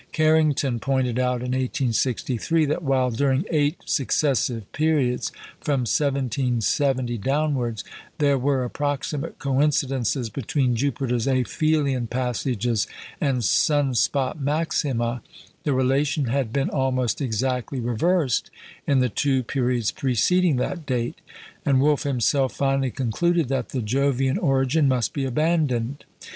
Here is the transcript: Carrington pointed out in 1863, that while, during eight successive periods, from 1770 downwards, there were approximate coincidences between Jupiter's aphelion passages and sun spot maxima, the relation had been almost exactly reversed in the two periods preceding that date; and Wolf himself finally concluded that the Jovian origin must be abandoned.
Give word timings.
Carrington 0.13 0.79
pointed 0.79 1.19
out 1.19 1.41
in 1.43 1.51
1863, 1.51 2.65
that 2.65 2.81
while, 2.81 3.11
during 3.11 3.45
eight 3.51 3.77
successive 3.85 4.63
periods, 4.71 5.31
from 5.59 5.81
1770 5.81 7.19
downwards, 7.19 7.83
there 8.17 8.39
were 8.39 8.63
approximate 8.63 9.37
coincidences 9.37 10.31
between 10.31 10.75
Jupiter's 10.75 11.27
aphelion 11.27 12.07
passages 12.07 12.87
and 13.21 13.43
sun 13.43 13.93
spot 13.93 14.39
maxima, 14.41 15.21
the 15.65 15.73
relation 15.73 16.25
had 16.25 16.51
been 16.51 16.71
almost 16.71 17.21
exactly 17.21 17.79
reversed 17.79 18.49
in 18.87 19.01
the 19.01 19.07
two 19.07 19.43
periods 19.43 19.91
preceding 19.91 20.55
that 20.55 20.87
date; 20.87 21.21
and 21.63 21.79
Wolf 21.79 22.01
himself 22.01 22.53
finally 22.53 22.89
concluded 22.89 23.49
that 23.49 23.69
the 23.69 23.83
Jovian 23.83 24.39
origin 24.41 24.87
must 24.87 25.13
be 25.13 25.25
abandoned. 25.25 26.05